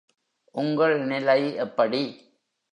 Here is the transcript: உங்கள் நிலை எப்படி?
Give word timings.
உங்கள் 0.55 0.95
நிலை 1.05 1.55
எப்படி? 1.55 2.03